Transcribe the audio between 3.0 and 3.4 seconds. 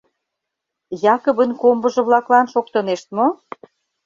мо?